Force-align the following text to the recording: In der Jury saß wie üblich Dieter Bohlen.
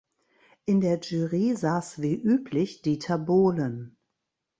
In 0.65 0.81
der 0.81 0.99
Jury 1.01 1.55
saß 1.55 2.01
wie 2.01 2.15
üblich 2.15 2.81
Dieter 2.81 3.19
Bohlen. 3.19 3.97